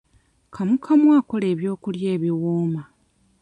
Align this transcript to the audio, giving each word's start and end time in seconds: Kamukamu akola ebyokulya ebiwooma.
Kamukamu 0.55 1.07
akola 1.19 1.45
ebyokulya 1.53 2.07
ebiwooma. 2.15 2.81